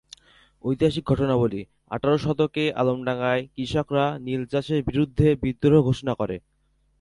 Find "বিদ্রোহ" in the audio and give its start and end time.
5.43-5.81